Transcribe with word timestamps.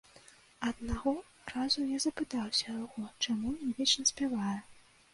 Аднаго 0.69 1.13
разу 1.55 1.79
я 1.95 2.01
запытаўся 2.07 2.65
ў 2.65 2.81
яго, 2.83 3.05
чаму 3.27 3.57
ён 3.63 3.69
вечна 3.83 4.03
спявае. 4.17 4.61